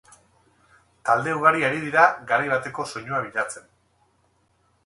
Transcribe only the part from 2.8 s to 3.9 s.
soinua bilatzen.